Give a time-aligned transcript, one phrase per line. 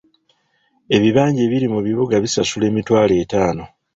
[0.95, 3.63] Ebibanja ebiri mu bibuga bisasula emitwalo etaano.